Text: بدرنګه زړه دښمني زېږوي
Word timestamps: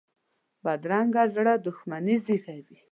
بدرنګه 0.63 1.23
زړه 1.35 1.53
دښمني 1.65 2.15
زېږوي 2.25 2.77